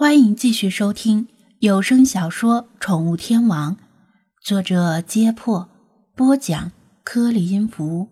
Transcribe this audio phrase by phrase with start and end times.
[0.00, 1.28] 欢迎继续收听
[1.58, 3.76] 有声小说《宠物天王》，
[4.42, 5.68] 作者：揭破，
[6.16, 6.72] 播讲：
[7.04, 8.08] 颗粒音符。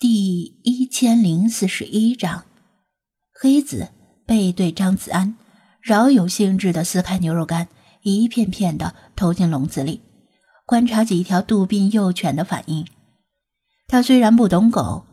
[0.00, 2.44] 第一千零四十一章，
[3.32, 3.90] 黑子
[4.26, 5.36] 背对张子安，
[5.80, 7.68] 饶有兴致的撕开牛肉干，
[8.02, 10.00] 一片片的投进笼子里，
[10.66, 12.84] 观察几条杜宾幼犬的反应。
[13.86, 15.04] 他虽然不懂狗，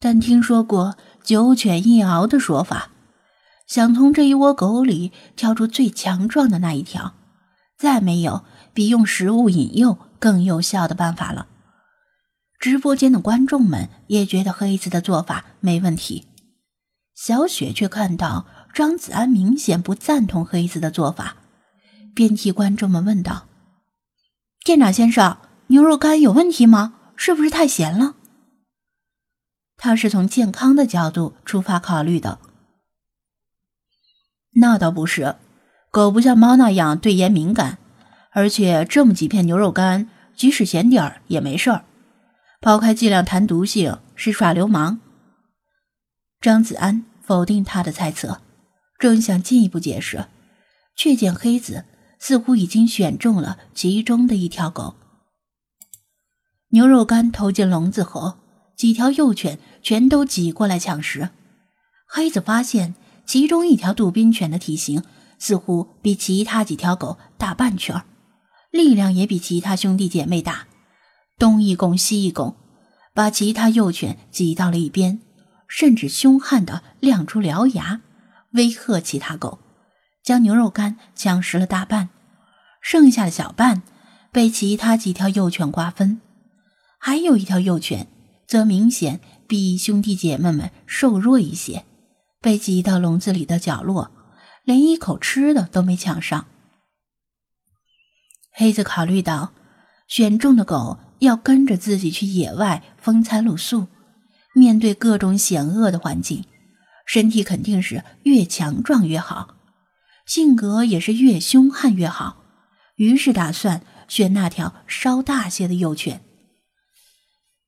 [0.00, 2.90] 但听说过“九犬一獒”的说法。
[3.68, 7.14] 想从这一窝狗里挑出最强壮的那一条，
[7.76, 11.46] 再没有比用食物引诱更有效的办法了。
[12.58, 16.26] 直播间的观众们也觉得黑子的做法没问题，
[17.14, 21.36] 小雪却看到张子安明显不赞同黑子的做法，
[22.14, 23.48] 便替观众们问道
[24.64, 26.94] ：“店长先生，牛肉干有问题吗？
[27.16, 28.14] 是不是太咸了？”
[29.76, 32.38] 他是从健康的角度出发考虑的。
[34.60, 35.36] 那倒不是，
[35.90, 37.78] 狗不像猫那样对盐敏感，
[38.32, 41.84] 而且这么几片牛肉干，即使咸点儿也没事儿。
[42.60, 44.98] 抛开剂量谈毒性是耍流氓。
[46.40, 48.40] 张子安否定他的猜测，
[48.98, 50.26] 正想进一步解释，
[50.96, 51.84] 却见黑子
[52.18, 54.96] 似乎已经选中了其中的一条狗。
[56.70, 58.38] 牛肉干投进笼子后，
[58.76, 61.30] 几条幼犬全都挤过来抢食。
[62.08, 62.96] 黑子发现。
[63.28, 65.04] 其中一条杜宾犬的体型
[65.38, 68.02] 似乎比其他几条狗大半圈
[68.70, 70.66] 力量也比其他兄弟姐妹大，
[71.38, 72.56] 东一拱西一拱，
[73.12, 75.20] 把其他幼犬挤到了一边，
[75.68, 78.00] 甚至凶悍地亮出獠牙，
[78.52, 79.58] 威吓其他狗，
[80.24, 82.08] 将牛肉干抢食了大半，
[82.80, 83.82] 剩下的小半
[84.32, 86.22] 被其他几条幼犬瓜分，
[86.98, 88.06] 还有一条幼犬
[88.46, 91.84] 则明显比兄弟姐妹们瘦弱一些。
[92.40, 94.10] 被挤到笼子里的角落，
[94.64, 96.46] 连一口吃的都没抢上。
[98.52, 99.52] 黑子考虑到，
[100.06, 103.88] 选中的狗要跟着自己去野外风餐露宿，
[104.54, 106.44] 面对各种险恶的环境，
[107.06, 109.56] 身体肯定是越强壮越好，
[110.26, 112.44] 性格也是越凶悍越好。
[112.96, 116.20] 于是打算选那条稍大些的幼犬。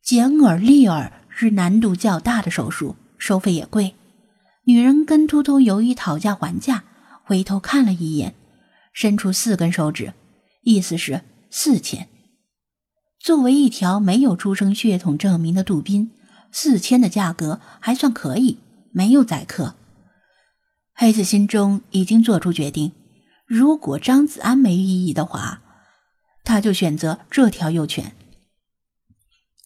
[0.03, 3.95] 剪耳立耳是难度较大的手术，收费也贵。
[4.71, 6.85] 女人跟秃头犹豫讨价还价，
[7.25, 8.37] 回头看了一眼，
[8.93, 10.15] 伸出四根手指，
[10.63, 12.09] 意思是四千。
[13.19, 16.13] 作为一条没有出生血统证明的杜宾，
[16.53, 18.59] 四千的价格还算可以，
[18.93, 19.75] 没有宰客。
[20.95, 22.93] 黑子心中已经做出决定，
[23.47, 25.63] 如果张子安没异议的话，
[26.45, 28.15] 他就选择这条幼犬。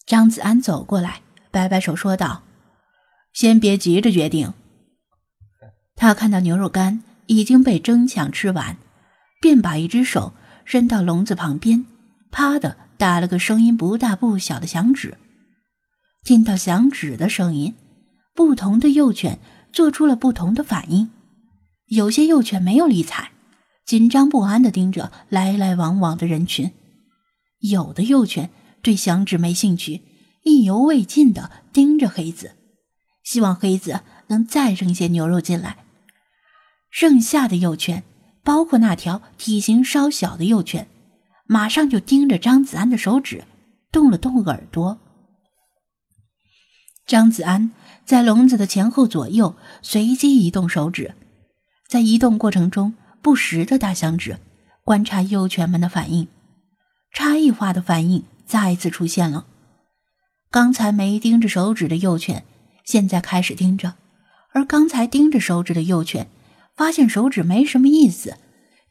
[0.06, 2.42] 张子安走过来，摆摆手说道
[3.34, 4.54] ：“先别急着决定。”
[5.97, 8.77] 他看到牛肉干已经被争抢吃完，
[9.41, 10.32] 便把一只手
[10.65, 11.87] 伸到笼子旁边，
[12.31, 15.16] 啪的打了个声音不大不小的响指。
[16.25, 17.75] 听到响指的声音，
[18.34, 19.38] 不同的幼犬
[19.72, 21.10] 做出了不同的反应。
[21.87, 23.31] 有些幼犬没有理睬，
[23.84, 26.71] 紧张不安地盯着来来往往的人群；
[27.60, 28.50] 有的幼犬
[28.83, 30.00] 对响指没兴趣，
[30.43, 32.53] 意犹未尽地盯着黑子，
[33.22, 35.84] 希望黑子能再扔些牛肉进来。
[36.94, 38.05] 剩下的幼犬，
[38.44, 40.87] 包括那条体型稍小的幼犬，
[41.44, 43.43] 马上就盯着张子安的手指，
[43.91, 44.97] 动了动耳朵。
[47.04, 47.72] 张子安
[48.04, 51.16] 在笼子的前后左右随机移动手指，
[51.88, 54.38] 在移动过程中不时的打响指，
[54.84, 56.28] 观察幼犬们的反应。
[57.12, 59.47] 差异化的反应再次出现了。
[60.49, 62.44] 刚才没盯着手指的幼犬，
[62.84, 63.94] 现在开始盯着；
[64.53, 66.28] 而刚才盯着手指的幼犬。
[66.77, 68.37] 发现手指没什么意思，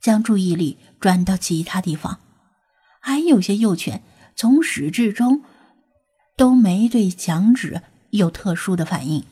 [0.01, 2.19] 将注意力转到其他地方。
[3.01, 4.01] 还有些幼犬
[4.35, 5.43] 从始至终
[6.35, 9.23] 都没对响指有特殊的反应，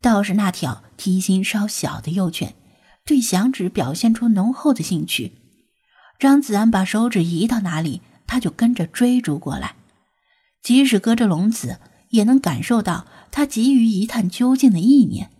[0.00, 2.54] 倒是那条体型稍小的幼犬
[3.04, 5.32] 对响指表现出浓厚的兴趣。
[6.18, 9.74] 张子安把手指移到哪里，他就跟着追逐过来，
[10.62, 11.80] 即使隔着笼子，
[12.10, 15.31] 也能感受到他急于一探究竟的意念。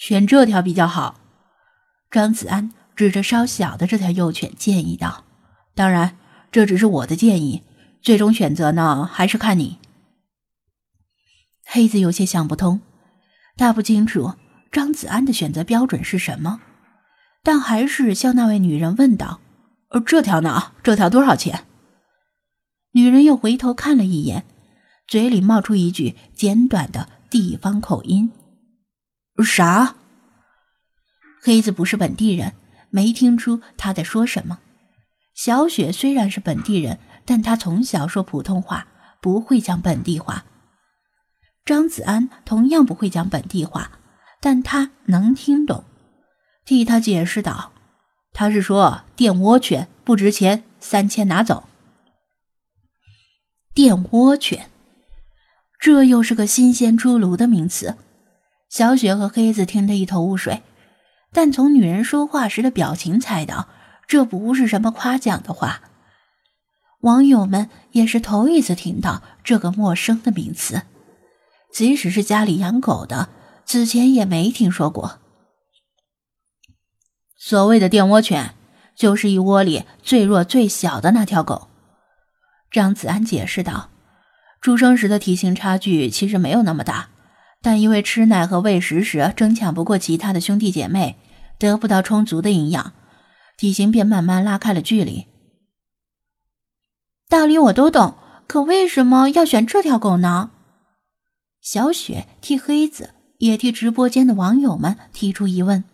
[0.00, 1.20] 选这条比较好，
[2.10, 5.24] 张子安指着稍小的这条幼犬建议道
[5.76, 6.16] ：“当然，
[6.50, 7.62] 这只是我的建议，
[8.00, 9.76] 最终选择呢，还是看你。”
[11.66, 12.80] 黑子有些想不通，
[13.58, 14.32] 他不清楚
[14.72, 16.62] 张子安的选择标准是什么，
[17.42, 19.40] 但还是向那位女人问道
[19.92, 20.72] ：“呃，这条呢？
[20.82, 21.66] 这条多少钱？”
[22.92, 24.46] 女人又回头看了一眼，
[25.06, 28.32] 嘴里冒出一句简短的地方口音。
[29.42, 29.96] 啥？
[31.42, 32.54] 黑子不是本地人，
[32.90, 34.58] 没听出他在说什么。
[35.34, 38.86] 小雪虽然是本地人，但她从小说普通话，
[39.22, 40.44] 不会讲本地话。
[41.64, 43.92] 张子安同样不会讲本地话，
[44.40, 45.84] 但他能听懂，
[46.64, 47.72] 替他解释道
[48.32, 51.68] ：“他是说电窝犬不值钱，三千拿走。”
[53.72, 54.68] 电窝犬，
[55.78, 57.96] 这又是个新鲜出炉的名词。
[58.70, 60.62] 小雪和黑子听得一头雾水，
[61.32, 63.68] 但从女人说话时的表情猜到。
[64.06, 65.82] 这不是什么夸奖的话，
[67.02, 70.82] 网友们也是头一次听到这个陌生的名词，
[71.72, 73.28] 即使是家里养狗的，
[73.64, 75.20] 此前也没听说过。
[77.36, 78.54] 所谓的电窝犬，
[78.96, 81.68] 就是一窝里最弱最小的那条狗。
[82.68, 83.90] 张子安解释道
[84.60, 87.10] ：“出生时的体型差距其实没有那么大，
[87.62, 91.16] 但因为吃奶和喂食时争抢不过其他的兄弟姐妹，
[91.58, 92.92] 得不到充足的营养。”
[93.58, 95.26] 体型便慢慢拉开了距离。
[97.28, 98.14] 道理我都懂，
[98.46, 100.50] 可为什么要选这条狗呢？
[101.60, 105.84] 小雪替黑子，也替直播间的网友们提出疑问。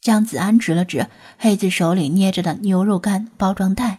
[0.00, 3.98] 张子安指了指黑子手里捏着的牛肉干包装袋。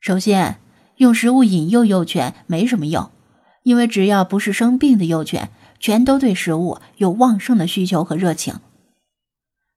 [0.00, 0.58] 首先，
[0.96, 3.12] 用食物引诱幼犬没什么用，
[3.62, 8.58] 因为只要不是生病的幼犬，全都对食物有旺盛的需求和热情。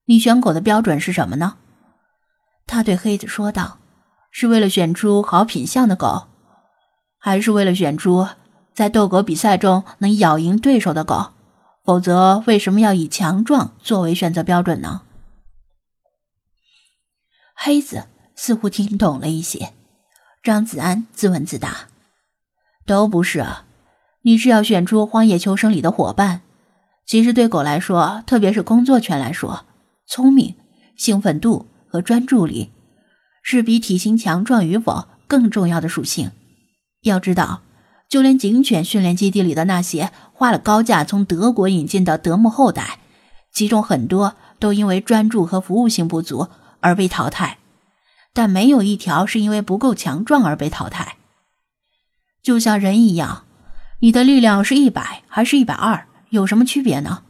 [0.06, 1.56] 你选狗的标准是什么呢？
[2.66, 3.78] 他对黑子说道
[4.30, 6.28] ：“是为了选出好品相的狗，
[7.18, 8.26] 还是为了选出
[8.72, 11.32] 在斗狗比赛中能咬赢对手的狗？
[11.84, 15.02] 否则，为什么要以强壮作为选择标准呢？”
[17.54, 19.72] 黑子似乎听懂了一些。
[20.42, 21.88] 张子安自问自答
[22.84, 23.46] ：“都不是，
[24.26, 26.40] 你是要选出荒野求生里的伙伴。
[27.06, 29.66] 其实，对狗来说，特别是工作犬来说。”
[30.08, 30.54] 聪明、
[30.96, 32.70] 兴奋度和专注力，
[33.42, 36.30] 是比体型强壮与否更重要的属性。
[37.02, 37.60] 要知道，
[38.08, 42.98] 就连警犬训练基地里的那些花了高价从德国引进的德牧后代，
[43.52, 46.48] 其中很多都因为专注和服务性不足
[46.80, 47.58] 而被淘汰，
[48.32, 51.16] 但没有一条是因为不够强壮而被淘汰。
[52.42, 53.44] 就像人一样，
[54.04, 57.22] 你的力量是一百还是一百二，有什么区别呢？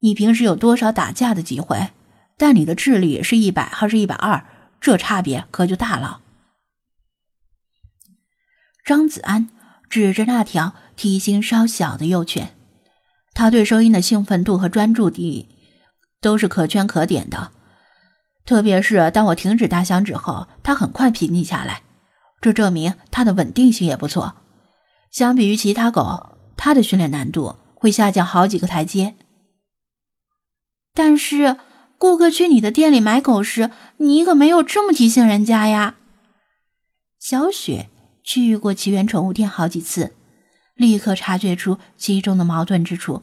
[0.00, 1.92] 你平时有多少打架的机会？
[2.36, 4.44] 但你的智力是一百还是一百二？
[4.78, 6.20] 这差别可就大了。
[8.84, 9.48] 张子安
[9.88, 12.54] 指着那条体型稍小的幼犬，
[13.32, 15.48] 他对声音的兴奋度和专注力
[16.20, 17.52] 都是可圈可点的。
[18.44, 21.80] 特别是当我停止打响指后，他很快平静下来，
[22.42, 24.36] 这证明他的稳定性也不错。
[25.12, 29.14] 相比于其他狗，它的训练难度会下降好几个台阶。
[30.92, 31.58] 但是。
[31.98, 35.94] 顾客去你的店里买狗时，你可没有这么提醒人家呀。
[37.20, 37.90] 小雪
[38.24, 40.12] 去过奇缘宠物店好几次，
[40.74, 43.22] 立刻察觉出其中的矛盾之处。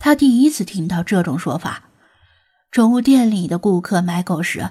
[0.00, 1.84] 她第一次听到这种说法：
[2.72, 4.70] 宠物店里的顾客买狗时，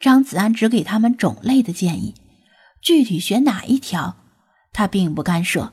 [0.00, 2.14] 张子安只给他们种类的建议，
[2.80, 4.16] 具体选哪一条，
[4.72, 5.72] 他并不干涉。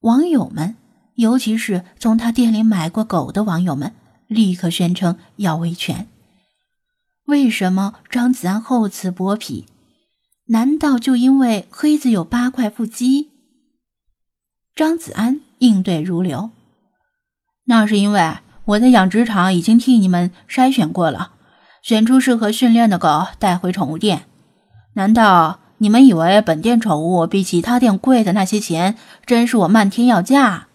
[0.00, 0.76] 网友们，
[1.14, 3.94] 尤其是从他店里买过狗的网友们。
[4.28, 6.06] 立刻宣称要维权。
[7.24, 9.64] 为什么张子安厚此薄彼？
[10.48, 13.30] 难道就因为黑子有八块腹肌？
[14.74, 16.50] 张子安应对如流。
[17.64, 21.32] 那是因为我在养殖场已经替你们筛选过了，
[21.82, 24.26] 选出适合训练的狗带回宠物店。
[24.92, 30.67] 难道你们以为本店宠物比其他店贵的那些钱，真是我漫天要价？